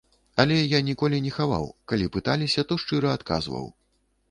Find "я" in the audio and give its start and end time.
0.55-0.79